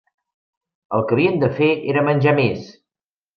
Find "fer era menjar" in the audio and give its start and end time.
1.59-2.35